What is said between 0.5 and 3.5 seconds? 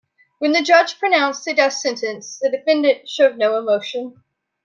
the judge pronounced the death sentence, the defendant showed